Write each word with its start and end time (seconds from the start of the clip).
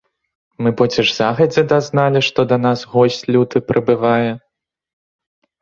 Мы 0.63 0.69
бо 0.79 0.83
ці 0.93 1.03
ж 1.09 1.13
загадзе 1.19 1.63
дазналі, 1.73 2.23
што 2.29 2.39
да 2.53 2.57
нас 2.65 2.87
госць 2.95 3.21
люты 3.37 3.57
прыбывае?! 3.69 4.27